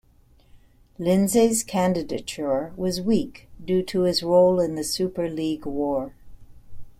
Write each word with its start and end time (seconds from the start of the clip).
Lindsay's 0.97 1.63
candidature 1.63 2.73
was 2.75 2.99
weak 2.99 3.49
due 3.63 3.83
to 3.83 4.01
his 4.01 4.23
role 4.23 4.59
in 4.59 4.73
the 4.73 4.83
Super 4.83 5.29
League 5.29 5.67
war. 5.67 6.15